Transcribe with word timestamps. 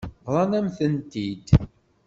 Bḍan-am-tent-id. 0.25 1.47